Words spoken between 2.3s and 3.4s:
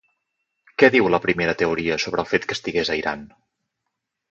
fet que estigués a Iran?